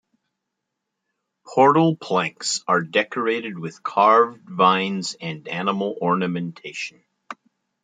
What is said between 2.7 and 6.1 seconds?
decorated with carved vines and animal